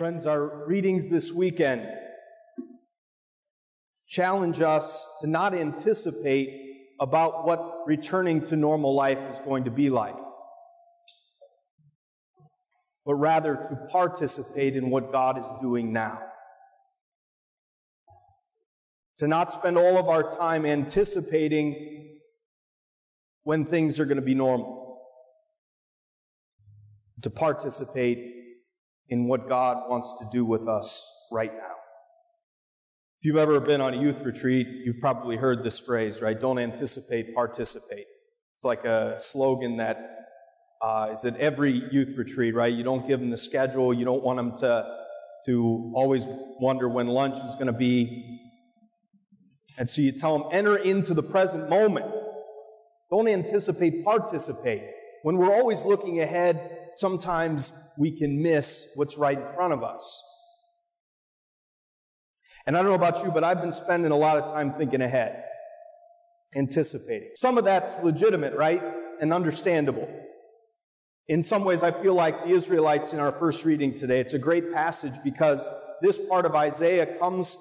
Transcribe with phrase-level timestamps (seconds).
[0.00, 1.86] Friends, our readings this weekend
[4.08, 9.90] challenge us to not anticipate about what returning to normal life is going to be
[9.90, 10.16] like,
[13.04, 16.18] but rather to participate in what God is doing now.
[19.18, 22.16] To not spend all of our time anticipating
[23.42, 24.98] when things are going to be normal.
[27.20, 28.39] To participate
[29.10, 31.74] in what God wants to do with us right now.
[33.20, 36.40] If you've ever been on a youth retreat, you've probably heard this phrase, right?
[36.40, 38.06] Don't anticipate, participate.
[38.56, 40.16] It's like a slogan that
[40.80, 42.72] uh, is at every youth retreat, right?
[42.72, 43.92] You don't give them the schedule.
[43.92, 45.00] You don't want them to
[45.46, 48.40] to always wonder when lunch is going to be.
[49.78, 52.06] And so you tell them, enter into the present moment.
[53.10, 54.82] Don't anticipate, participate.
[55.22, 60.22] When we're always looking ahead, sometimes we can miss what's right in front of us.
[62.66, 65.00] And I don't know about you, but I've been spending a lot of time thinking
[65.00, 65.44] ahead,
[66.54, 67.30] anticipating.
[67.34, 68.82] Some of that's legitimate, right?
[69.20, 70.08] And understandable.
[71.26, 74.20] In some ways, I feel like the Israelites in our first reading today.
[74.20, 75.66] It's a great passage because
[76.02, 77.56] this part of Isaiah comes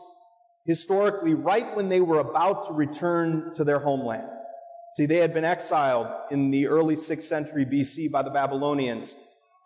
[0.66, 4.28] historically right when they were about to return to their homeland.
[4.94, 9.16] See, they had been exiled in the early 6th century BC by the Babylonians,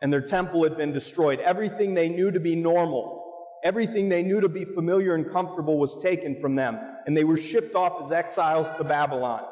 [0.02, 1.40] and their temple had been destroyed.
[1.40, 3.24] Everything they knew to be normal,
[3.64, 7.38] everything they knew to be familiar and comfortable was taken from them, and they were
[7.38, 9.46] shipped off as exiles to Babylon.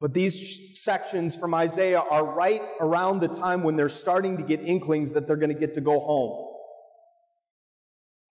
[0.00, 4.60] But these sections from Isaiah are right around the time when they're starting to get
[4.60, 6.48] inklings that they're going to get to go home.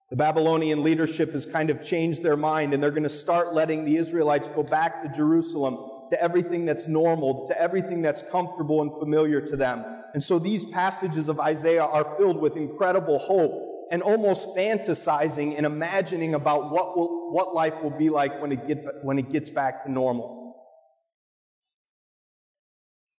[0.09, 3.85] The Babylonian leadership has kind of changed their mind and they're going to start letting
[3.85, 8.91] the Israelites go back to Jerusalem to everything that's normal, to everything that's comfortable and
[8.99, 9.83] familiar to them.
[10.13, 15.65] And so these passages of Isaiah are filled with incredible hope and almost fantasizing and
[15.65, 19.49] imagining about what will, what life will be like when it get, when it gets
[19.49, 20.55] back to normal.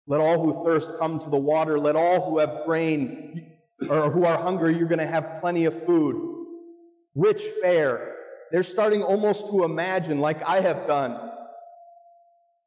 [0.08, 1.80] Let all who thirst come to the water.
[1.80, 3.54] Let all who have grain
[3.90, 6.46] or who are hungry, you're going to have plenty of food.
[7.16, 8.16] Rich fare.
[8.52, 11.18] They're starting almost to imagine, like I have done,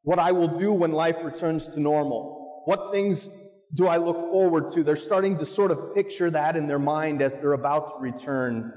[0.05, 2.61] what I will do when life returns to normal.
[2.65, 3.27] What things
[3.73, 4.83] do I look forward to?
[4.83, 8.71] They're starting to sort of picture that in their mind as they're about to return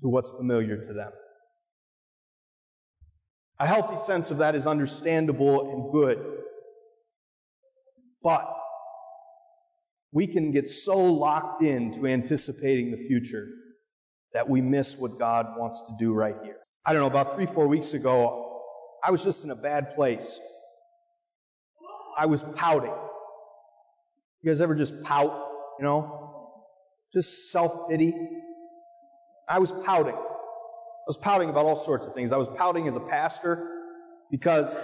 [0.00, 1.12] to what's familiar to them.
[3.60, 6.18] A healthy sense of that is understandable and good.
[8.22, 8.56] But
[10.12, 13.48] we can get so locked in to anticipating the future
[14.32, 16.56] that we miss what God wants to do right here.
[16.86, 18.51] I don't know, about three, four weeks ago,
[19.04, 20.38] I was just in a bad place.
[22.16, 22.94] I was pouting.
[24.42, 25.32] You guys ever just pout,
[25.78, 26.58] you know?
[27.12, 28.14] Just self-pity.
[29.48, 30.14] I was pouting.
[30.14, 32.32] I was pouting about all sorts of things.
[32.32, 33.68] I was pouting as a pastor
[34.30, 34.76] because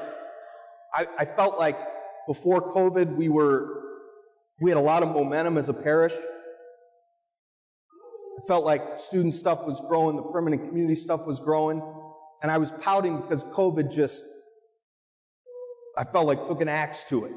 [0.93, 1.79] I, I felt like
[2.27, 3.83] before COVID we were,
[4.61, 6.13] we had a lot of momentum as a parish.
[8.39, 11.83] I felt like student stuff was growing, the permanent community stuff was growing.
[12.43, 14.25] And I was pouting because COVID just,
[15.97, 17.33] I felt like took an axe to it.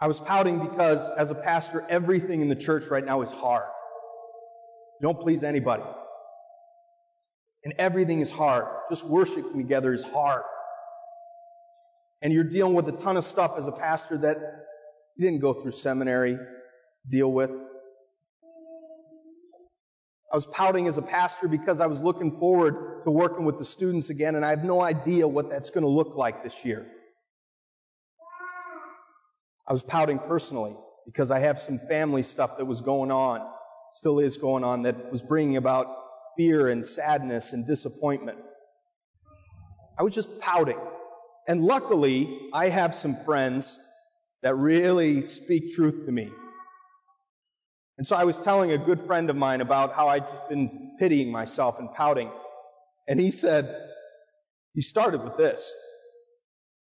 [0.00, 3.66] I was pouting because as a pastor, everything in the church right now is hard.
[5.00, 5.82] You don't please anybody.
[7.64, 8.66] And everything is hard.
[8.88, 10.42] Just worshiping together is hard.
[12.22, 14.38] And you're dealing with a ton of stuff as a pastor that
[15.16, 16.38] you didn't go through seminary,
[17.08, 17.50] deal with.
[20.30, 23.64] I was pouting as a pastor because I was looking forward to working with the
[23.64, 26.86] students again, and I have no idea what that's going to look like this year.
[29.66, 30.74] I was pouting personally
[31.06, 33.40] because I have some family stuff that was going on,
[33.94, 35.86] still is going on, that was bringing about
[36.36, 38.38] fear and sadness and disappointment.
[39.98, 40.78] I was just pouting.
[41.46, 43.78] And luckily, I have some friends
[44.42, 46.30] that really speak truth to me.
[47.98, 50.96] And so I was telling a good friend of mine about how I'd just been
[51.00, 52.30] pitying myself and pouting.
[53.08, 53.74] And he said,
[54.72, 55.74] he started with this.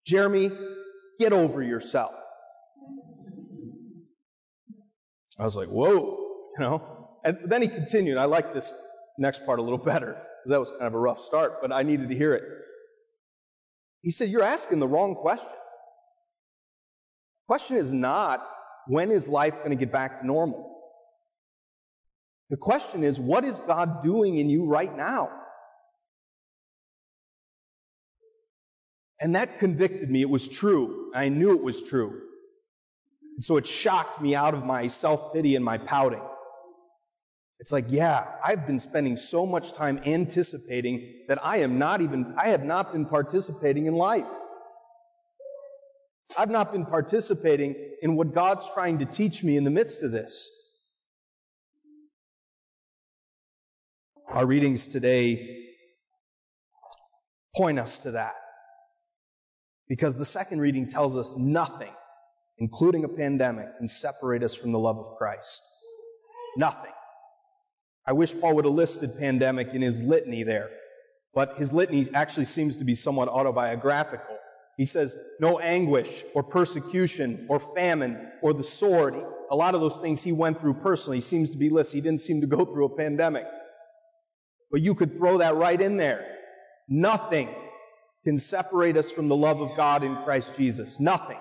[0.05, 0.51] Jeremy,
[1.21, 2.13] get over yourself.
[5.39, 6.19] I was like, whoa,
[6.57, 7.11] you know.
[7.25, 8.19] And then he continued.
[8.19, 8.73] I like this
[9.19, 11.85] next part a little better because that was kind of a rough start, but I
[11.85, 12.43] needed to hear it.
[14.03, 15.49] He said, you're asking the wrong question.
[15.49, 18.45] The question is not,
[18.89, 20.75] when is life going to get back to normal?
[22.51, 25.31] The question is, what is God doing in you right now?
[29.21, 30.23] And that convicted me.
[30.23, 31.11] It was true.
[31.15, 32.23] I knew it was true.
[33.41, 36.23] So it shocked me out of my self-pity and my pouting.
[37.61, 42.35] It's like, yeah, I've been spending so much time anticipating that I am not even,
[42.39, 44.27] I have not been participating in life.
[46.37, 50.13] I've not been participating in what God's trying to teach me in the midst of
[50.13, 50.51] this.
[54.39, 55.65] Our readings today
[57.57, 58.37] point us to that.
[59.89, 61.91] Because the second reading tells us nothing,
[62.59, 65.61] including a pandemic, can separate us from the love of Christ.
[66.57, 66.93] Nothing.
[68.07, 70.71] I wish Paul would have listed pandemic in his litany there,
[71.35, 74.37] but his litany actually seems to be somewhat autobiographical.
[74.77, 79.17] He says, no anguish or persecution or famine or the sword.
[79.51, 81.23] A lot of those things he went through personally.
[81.23, 81.97] Seems to be listed.
[81.97, 83.45] He didn't seem to go through a pandemic.
[84.71, 86.37] But you could throw that right in there.
[86.89, 87.49] Nothing
[88.25, 91.01] can separate us from the love of God in Christ Jesus.
[91.01, 91.39] Nothing.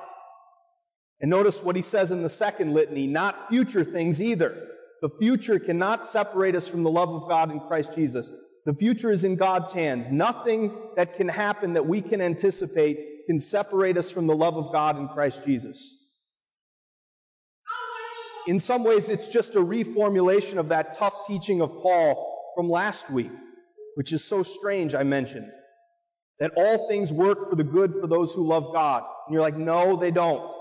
[1.20, 4.68] And notice what he says in the second litany, not future things either.
[5.02, 8.32] The future cannot separate us from the love of God in Christ Jesus.
[8.66, 10.10] The future is in God's hands.
[10.10, 14.72] Nothing that can happen that we can anticipate can separate us from the love of
[14.72, 16.04] God in Christ Jesus.
[18.48, 23.12] In some ways, it's just a reformulation of that tough teaching of Paul from last
[23.12, 23.30] week,
[23.94, 25.48] which is so strange, I mentioned.
[26.40, 29.04] That all things work for the good for those who love God.
[29.28, 30.52] And you're like, no, they don't.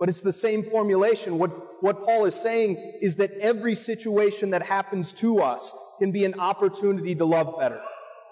[0.00, 1.36] But it's the same formulation.
[1.36, 6.24] What, what Paul is saying is that every situation that happens to us can be
[6.24, 7.82] an opportunity to love better.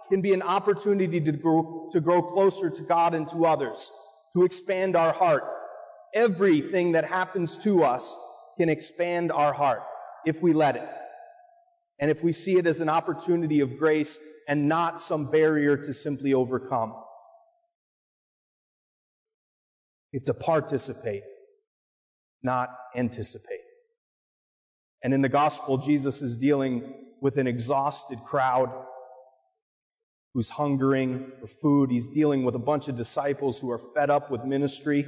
[0.09, 3.93] Can be an opportunity to grow, to grow closer to God and to others.
[4.35, 5.45] To expand our heart.
[6.15, 8.17] Everything that happens to us
[8.57, 9.83] can expand our heart
[10.25, 10.89] if we let it.
[11.99, 15.93] And if we see it as an opportunity of grace and not some barrier to
[15.93, 16.95] simply overcome.
[20.13, 21.23] We have to participate,
[22.43, 23.61] not anticipate.
[25.03, 28.71] And in the gospel, Jesus is dealing with an exhausted crowd
[30.35, 31.91] who's hungering for food.
[31.91, 35.07] He's dealing with a bunch of disciples who are fed up with ministry.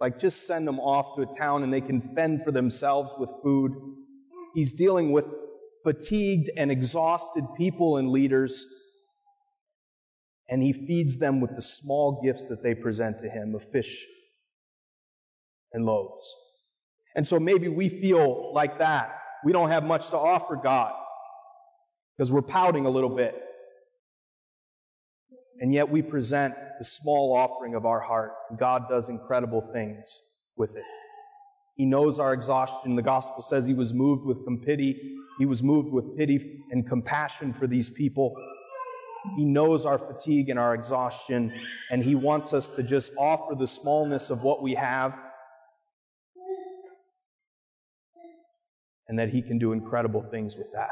[0.00, 3.30] Like, just send them off to a town and they can fend for themselves with
[3.42, 3.72] food.
[4.54, 5.24] He's dealing with
[5.84, 8.66] fatigued and exhausted people and leaders,
[10.48, 14.06] and he feeds them with the small gifts that they present to him of fish
[15.72, 16.34] and loaves.
[17.14, 19.18] And so maybe we feel like that.
[19.44, 20.92] We don't have much to offer God
[22.16, 23.34] because we're pouting a little bit.
[25.60, 28.32] And yet we present the small offering of our heart.
[28.58, 30.20] God does incredible things
[30.56, 30.84] with it.
[31.74, 32.96] He knows our exhaustion.
[32.96, 35.16] The gospel says he was moved with pity.
[35.38, 38.36] He was moved with pity and compassion for these people.
[39.36, 41.52] He knows our fatigue and our exhaustion,
[41.90, 45.16] and he wants us to just offer the smallness of what we have,
[49.08, 50.90] and that he can do incredible things with that.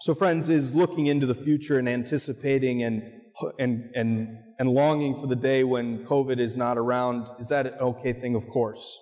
[0.00, 3.12] So, friends, is looking into the future and anticipating and
[3.58, 7.74] and, and, and longing for the day when COVID is not around, is that an
[7.74, 8.34] okay thing?
[8.34, 8.98] Of course.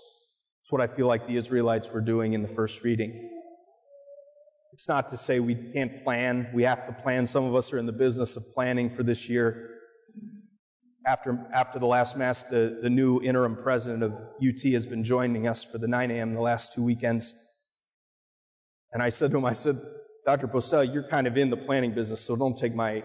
[0.62, 3.31] It's what I feel like the Israelites were doing in the first reading.
[4.72, 6.48] It's not to say we can't plan.
[6.52, 7.26] We have to plan.
[7.26, 9.70] Some of us are in the business of planning for this year.
[11.06, 15.47] After, after the last Mass, the, the new interim president of UT has been joining
[15.47, 16.32] us for the 9 a.m.
[16.32, 17.35] the last two weekends.
[18.90, 19.78] And I said to him, I said,
[20.25, 20.49] Dr.
[20.49, 23.04] Postel, you're kind of in the planning business, so don't take my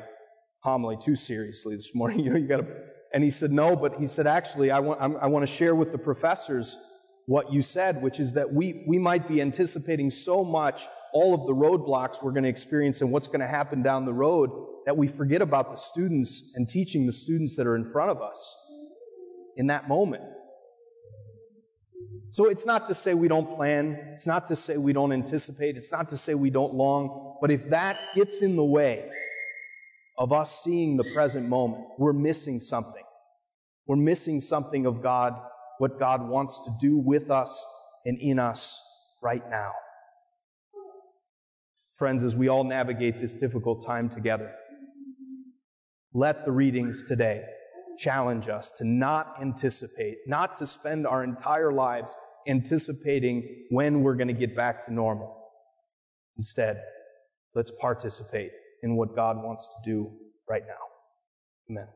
[0.61, 2.19] homily too seriously this morning.
[2.23, 2.67] You know, you got to.
[3.13, 5.91] And he said, no, but he said, actually, I want, I want to share with
[5.91, 6.77] the professors
[7.25, 11.47] what you said, which is that we, we might be anticipating so much all of
[11.47, 14.51] the roadblocks we're going to experience and what's going to happen down the road
[14.85, 18.21] that we forget about the students and teaching the students that are in front of
[18.21, 18.55] us
[19.57, 20.23] in that moment.
[22.31, 23.97] So it's not to say we don't plan.
[24.13, 25.77] It's not to say we don't anticipate.
[25.77, 27.37] It's not to say we don't long.
[27.41, 29.09] But if that gets in the way
[30.19, 33.03] of us seeing the present moment, we're missing something.
[33.87, 35.33] We're missing something of God,
[35.77, 37.65] what God wants to do with us
[38.05, 38.81] and in us
[39.21, 39.71] right now.
[41.95, 44.53] Friends, as we all navigate this difficult time together,
[46.13, 47.43] let the readings today
[47.97, 52.15] challenge us to not anticipate, not to spend our entire lives
[52.47, 55.35] anticipating when we're going to get back to normal.
[56.37, 56.81] Instead,
[57.55, 58.51] let's participate
[58.83, 60.11] in what God wants to do
[60.49, 60.73] right now.
[61.71, 61.89] Amen.